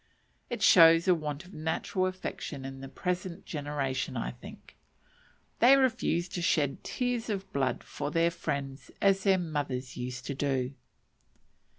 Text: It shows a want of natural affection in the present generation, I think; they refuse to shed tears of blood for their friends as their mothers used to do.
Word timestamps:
It 0.49 0.63
shows 0.63 1.07
a 1.07 1.13
want 1.13 1.45
of 1.45 1.53
natural 1.53 2.07
affection 2.07 2.65
in 2.65 2.81
the 2.81 2.89
present 2.89 3.45
generation, 3.45 4.17
I 4.17 4.31
think; 4.31 4.75
they 5.59 5.77
refuse 5.77 6.27
to 6.29 6.41
shed 6.41 6.83
tears 6.83 7.29
of 7.29 7.53
blood 7.53 7.83
for 7.83 8.09
their 8.09 8.31
friends 8.31 8.89
as 8.99 9.21
their 9.21 9.37
mothers 9.37 9.97
used 9.97 10.25
to 10.25 10.33
do. 10.33 10.73